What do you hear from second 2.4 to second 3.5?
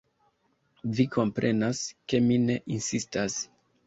ne insistas.